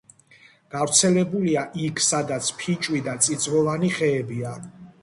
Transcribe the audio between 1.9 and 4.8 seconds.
სადაც ფიჭვი და წიწვოვანი ხეებია.